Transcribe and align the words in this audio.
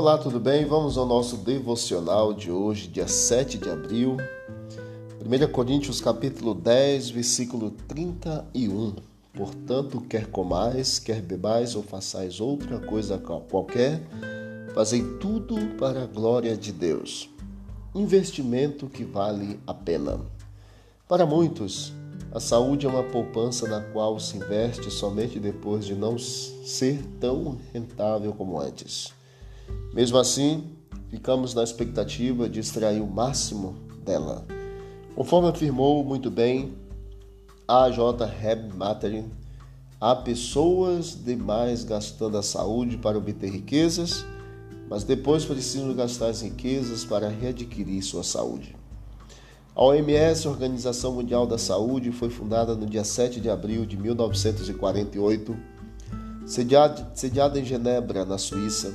Olá, 0.00 0.16
tudo 0.16 0.40
bem? 0.40 0.64
Vamos 0.64 0.96
ao 0.96 1.04
nosso 1.04 1.36
devocional 1.36 2.32
de 2.32 2.50
hoje, 2.50 2.88
dia 2.88 3.06
7 3.06 3.58
de 3.58 3.68
abril. 3.68 4.16
1 5.22 5.52
Coríntios 5.52 6.00
capítulo 6.00 6.54
10, 6.54 7.10
versículo 7.10 7.70
31. 7.86 8.94
Portanto, 9.34 10.00
quer 10.00 10.28
comais, 10.28 10.98
quer 10.98 11.20
bebais 11.20 11.74
ou 11.74 11.82
façais 11.82 12.40
outra 12.40 12.80
coisa 12.80 13.18
qualquer, 13.18 14.00
fazei 14.72 15.02
tudo 15.18 15.76
para 15.76 16.04
a 16.04 16.06
glória 16.06 16.56
de 16.56 16.72
Deus. 16.72 17.28
Investimento 17.94 18.88
que 18.88 19.04
vale 19.04 19.60
a 19.66 19.74
pena. 19.74 20.18
Para 21.06 21.26
muitos, 21.26 21.92
a 22.32 22.40
saúde 22.40 22.86
é 22.86 22.88
uma 22.88 23.04
poupança 23.04 23.68
na 23.68 23.82
qual 23.82 24.18
se 24.18 24.38
investe 24.38 24.90
somente 24.90 25.38
depois 25.38 25.84
de 25.84 25.94
não 25.94 26.18
ser 26.18 27.04
tão 27.20 27.58
rentável 27.74 28.32
como 28.32 28.58
antes. 28.58 29.19
Mesmo 29.92 30.18
assim, 30.18 30.76
ficamos 31.08 31.54
na 31.54 31.62
expectativa 31.62 32.48
de 32.48 32.60
extrair 32.60 33.00
o 33.00 33.06
máximo 33.06 33.74
dela. 34.04 34.46
Conforme 35.14 35.48
afirmou 35.48 36.04
muito 36.04 36.30
bem 36.30 36.74
a 37.66 37.90
J. 37.90 38.24
Heb 38.24 38.74
Materin, 38.74 39.30
há 40.00 40.14
pessoas 40.16 41.18
demais 41.24 41.84
gastando 41.84 42.38
a 42.38 42.42
saúde 42.42 42.96
para 42.96 43.18
obter 43.18 43.50
riquezas, 43.50 44.24
mas 44.88 45.04
depois 45.04 45.44
precisam 45.44 45.94
gastar 45.94 46.28
as 46.28 46.42
riquezas 46.42 47.04
para 47.04 47.28
readquirir 47.28 48.02
sua 48.02 48.24
saúde. 48.24 48.74
A 49.74 49.84
OMS, 49.84 50.48
Organização 50.48 51.12
Mundial 51.12 51.46
da 51.46 51.56
Saúde, 51.56 52.10
foi 52.10 52.28
fundada 52.28 52.74
no 52.74 52.86
dia 52.86 53.04
7 53.04 53.40
de 53.40 53.48
abril 53.48 53.86
de 53.86 53.96
1948, 53.96 55.56
sediada 56.44 57.60
em 57.60 57.64
Genebra, 57.64 58.24
na 58.24 58.36
Suíça. 58.36 58.92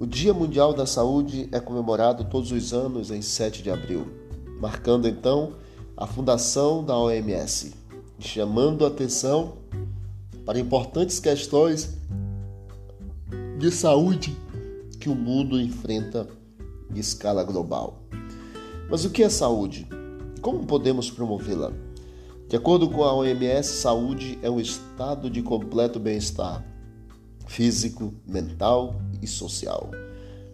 O 0.00 0.06
Dia 0.06 0.32
Mundial 0.32 0.72
da 0.72 0.86
Saúde 0.86 1.46
é 1.52 1.60
comemorado 1.60 2.24
todos 2.24 2.50
os 2.52 2.72
anos 2.72 3.10
em 3.10 3.20
7 3.20 3.62
de 3.62 3.70
abril, 3.70 4.06
marcando 4.58 5.06
então 5.06 5.56
a 5.94 6.06
fundação 6.06 6.82
da 6.82 6.96
OMS, 6.96 7.74
chamando 8.18 8.86
atenção 8.86 9.58
para 10.46 10.58
importantes 10.58 11.20
questões 11.20 11.98
de 13.58 13.70
saúde 13.70 14.34
que 14.98 15.10
o 15.10 15.14
mundo 15.14 15.60
enfrenta 15.60 16.26
em 16.90 16.98
escala 16.98 17.44
global. 17.44 17.98
Mas 18.88 19.04
o 19.04 19.10
que 19.10 19.22
é 19.22 19.28
saúde? 19.28 19.86
Como 20.40 20.64
podemos 20.64 21.10
promovê-la? 21.10 21.72
De 22.48 22.56
acordo 22.56 22.88
com 22.88 23.04
a 23.04 23.14
OMS, 23.14 23.68
saúde 23.68 24.38
é 24.40 24.48
um 24.48 24.58
estado 24.58 25.28
de 25.28 25.42
completo 25.42 26.00
bem-estar 26.00 26.69
físico, 27.50 28.14
mental 28.24 29.00
e 29.20 29.26
social. 29.26 29.90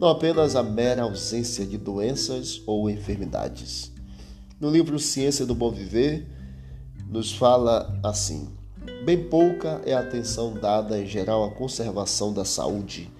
Não 0.00 0.08
apenas 0.08 0.56
a 0.56 0.62
mera 0.62 1.02
ausência 1.02 1.66
de 1.66 1.76
doenças 1.76 2.62
ou 2.66 2.88
enfermidades. 2.88 3.92
No 4.58 4.70
livro 4.70 4.98
Ciência 4.98 5.44
do 5.44 5.54
Bom 5.54 5.70
Viver, 5.70 6.26
nos 7.06 7.30
fala 7.30 8.00
assim: 8.02 8.48
bem 9.04 9.28
pouca 9.28 9.82
é 9.84 9.92
a 9.92 10.00
atenção 10.00 10.54
dada 10.54 10.98
em 10.98 11.06
geral 11.06 11.44
à 11.44 11.50
conservação 11.50 12.32
da 12.32 12.44
saúde. 12.44 13.12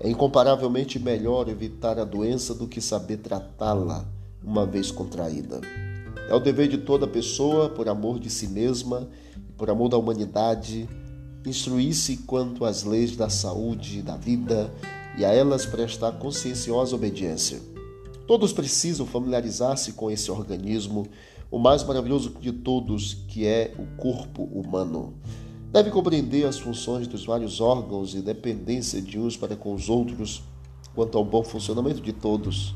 É 0.00 0.08
incomparavelmente 0.08 0.98
melhor 0.98 1.48
evitar 1.48 1.98
a 1.98 2.04
doença 2.04 2.54
do 2.54 2.66
que 2.66 2.80
saber 2.80 3.18
tratá-la 3.18 4.08
uma 4.42 4.64
vez 4.64 4.90
contraída. 4.90 5.60
É 6.26 6.34
o 6.34 6.40
dever 6.40 6.68
de 6.68 6.78
toda 6.78 7.06
pessoa, 7.06 7.68
por 7.68 7.86
amor 7.86 8.18
de 8.18 8.30
si 8.30 8.48
mesma 8.48 9.06
e 9.36 9.52
por 9.52 9.68
amor 9.68 9.90
da 9.90 9.98
humanidade, 9.98 10.88
instruir-se 11.46 12.18
quanto 12.18 12.64
às 12.64 12.84
leis 12.84 13.16
da 13.16 13.28
saúde, 13.28 14.02
da 14.02 14.16
vida 14.16 14.72
e 15.18 15.24
a 15.24 15.32
elas 15.32 15.66
prestar 15.66 16.12
conscienciosa 16.12 16.96
obediência. 16.96 17.60
Todos 18.26 18.52
precisam 18.52 19.06
familiarizar-se 19.06 19.92
com 19.92 20.10
esse 20.10 20.30
organismo, 20.30 21.06
o 21.50 21.58
mais 21.58 21.84
maravilhoso 21.84 22.30
de 22.40 22.52
todos, 22.52 23.14
que 23.28 23.46
é 23.46 23.74
o 23.78 23.86
corpo 24.00 24.44
humano. 24.44 25.14
Deve 25.70 25.90
compreender 25.90 26.46
as 26.46 26.58
funções 26.58 27.06
dos 27.06 27.26
vários 27.26 27.60
órgãos 27.60 28.14
e 28.14 28.22
dependência 28.22 29.02
de 29.02 29.18
uns 29.18 29.36
para 29.36 29.56
com 29.56 29.74
os 29.74 29.88
outros, 29.90 30.42
quanto 30.94 31.18
ao 31.18 31.24
bom 31.24 31.42
funcionamento 31.42 32.00
de 32.00 32.12
todos. 32.12 32.74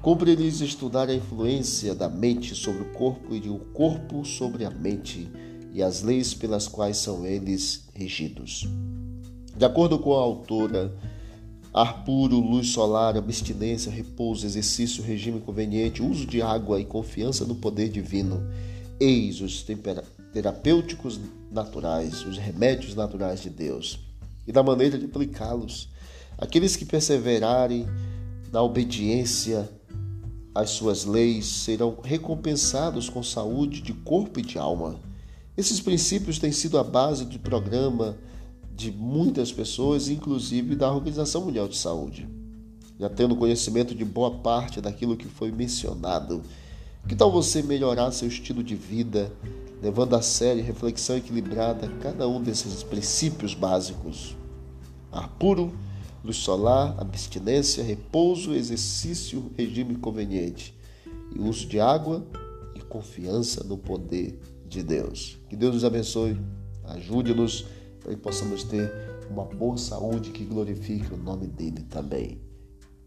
Cumpre-lhes 0.00 0.60
estudar 0.60 1.08
a 1.08 1.14
influência 1.14 1.94
da 1.94 2.08
mente 2.08 2.54
sobre 2.56 2.82
o 2.82 2.92
corpo 2.92 3.34
e 3.34 3.40
do 3.40 3.56
corpo 3.72 4.24
sobre 4.24 4.64
a 4.64 4.70
mente 4.70 5.30
e 5.72 5.82
as 5.82 6.02
leis 6.02 6.34
pelas 6.34 6.68
quais 6.68 6.98
são 6.98 7.24
eles 7.26 7.84
regidos. 7.94 8.68
De 9.56 9.64
acordo 9.64 9.98
com 9.98 10.12
a 10.12 10.20
autora, 10.20 10.94
ar 11.72 12.04
puro, 12.04 12.38
luz 12.38 12.68
solar, 12.68 13.16
abstinência, 13.16 13.90
repouso, 13.90 14.44
exercício, 14.44 15.02
regime 15.02 15.40
conveniente, 15.40 16.02
uso 16.02 16.26
de 16.26 16.42
água 16.42 16.80
e 16.80 16.84
confiança 16.84 17.44
no 17.44 17.54
poder 17.54 17.88
divino, 17.88 18.42
eis 19.00 19.40
os 19.40 19.64
terapêuticos 20.32 21.18
naturais, 21.50 22.24
os 22.26 22.36
remédios 22.36 22.94
naturais 22.94 23.40
de 23.40 23.50
Deus 23.50 23.98
e 24.46 24.52
da 24.52 24.62
maneira 24.62 24.98
de 24.98 25.06
aplicá-los. 25.06 25.88
Aqueles 26.36 26.76
que 26.76 26.84
perseverarem 26.84 27.86
na 28.52 28.62
obediência 28.62 29.68
as 30.54 30.70
suas 30.70 31.06
leis 31.06 31.46
serão 31.46 31.98
recompensados 32.02 33.08
com 33.08 33.22
saúde 33.22 33.80
de 33.80 33.94
corpo 33.94 34.38
e 34.38 34.42
de 34.42 34.58
alma. 34.58 35.00
Esses 35.54 35.80
princípios 35.80 36.38
têm 36.38 36.50
sido 36.50 36.78
a 36.78 36.84
base 36.84 37.26
do 37.26 37.38
programa 37.38 38.16
de 38.74 38.90
muitas 38.90 39.52
pessoas, 39.52 40.08
inclusive 40.08 40.74
da 40.74 40.90
Organização 40.90 41.44
Mundial 41.44 41.68
de 41.68 41.76
Saúde. 41.76 42.26
Já 42.98 43.10
tendo 43.10 43.36
conhecimento 43.36 43.94
de 43.94 44.04
boa 44.04 44.38
parte 44.38 44.80
daquilo 44.80 45.16
que 45.16 45.28
foi 45.28 45.52
mencionado, 45.52 46.42
que 47.06 47.14
tal 47.14 47.30
você 47.30 47.62
melhorar 47.62 48.12
seu 48.12 48.28
estilo 48.28 48.62
de 48.62 48.74
vida, 48.74 49.30
levando 49.82 50.16
a 50.16 50.22
sério 50.22 50.64
reflexão 50.64 51.18
equilibrada 51.18 51.86
cada 52.00 52.26
um 52.26 52.40
desses 52.40 52.82
princípios 52.82 53.52
básicos? 53.52 54.34
Ar 55.10 55.28
puro, 55.38 55.70
luz 56.24 56.38
solar, 56.38 56.94
abstinência, 56.98 57.84
repouso, 57.84 58.54
exercício, 58.54 59.50
regime 59.54 59.96
conveniente 59.96 60.74
e 61.34 61.38
uso 61.38 61.66
de 61.66 61.78
água 61.78 62.24
e 62.74 62.80
confiança 62.80 63.62
no 63.64 63.76
poder 63.76 64.40
de 64.72 64.82
Deus. 64.82 65.38
Que 65.48 65.56
Deus 65.56 65.74
nos 65.74 65.84
abençoe, 65.84 66.40
ajude-nos 66.84 67.66
para 68.00 68.14
que 68.14 68.20
possamos 68.20 68.64
ter 68.64 68.90
uma 69.30 69.44
boa 69.44 69.76
saúde 69.76 70.30
que 70.30 70.44
glorifique 70.44 71.12
o 71.12 71.16
nome 71.16 71.46
dele 71.46 71.82
também. 71.88 72.40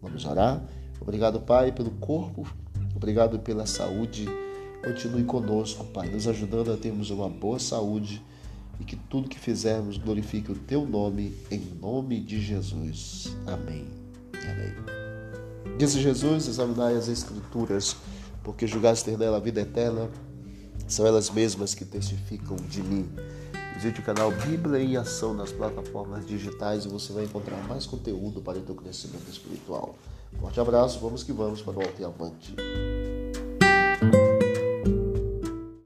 Vamos 0.01 0.25
orar? 0.25 0.63
Obrigado, 1.01 1.41
Pai, 1.41 1.71
pelo 1.71 1.91
corpo, 1.91 2.47
obrigado 2.95 3.39
pela 3.39 3.65
saúde. 3.65 4.25
Continue 4.83 5.23
conosco, 5.23 5.83
Pai, 5.85 6.09
nos 6.09 6.27
ajudando 6.27 6.71
a 6.71 6.77
termos 6.77 7.09
uma 7.09 7.27
boa 7.27 7.59
saúde 7.59 8.21
e 8.79 8.83
que 8.83 8.95
tudo 8.95 9.27
que 9.27 9.39
fizermos 9.39 9.97
glorifique 9.97 10.51
o 10.51 10.55
teu 10.55 10.85
nome, 10.85 11.33
em 11.49 11.59
nome 11.81 12.19
de 12.19 12.39
Jesus. 12.39 13.35
Amém. 13.47 13.85
Amém. 14.33 15.77
Diz 15.77 15.93
Jesus: 15.93 16.47
examinai 16.47 16.95
as 16.95 17.07
Escrituras, 17.07 17.97
porque 18.43 18.67
julgaste 18.67 19.05
ter 19.05 19.17
nela 19.17 19.37
a 19.37 19.39
vida 19.39 19.61
eterna, 19.61 20.09
são 20.87 21.05
elas 21.05 21.29
mesmas 21.29 21.73
que 21.73 21.85
testificam 21.85 22.55
de 22.55 22.81
mim. 22.83 23.09
Visite 23.75 23.99
o 23.99 24.03
canal 24.03 24.31
Bíblia 24.31 24.81
em 24.81 24.95
Ação 24.95 25.33
nas 25.33 25.51
plataformas 25.51 26.25
digitais 26.25 26.85
e 26.85 26.89
você 26.89 27.11
vai 27.11 27.25
encontrar 27.25 27.57
mais 27.67 27.85
conteúdo 27.85 28.41
para 28.41 28.57
o 28.57 28.61
teu 28.61 28.75
crescimento 28.75 29.29
espiritual. 29.29 29.95
Forte 30.39 30.59
abraço, 30.59 30.99
vamos 30.99 31.23
que 31.23 31.33
vamos 31.33 31.61
para 31.61 31.77
o 31.77 31.81
alto 31.81 32.01
e 32.01 32.05
avante. 32.05 32.55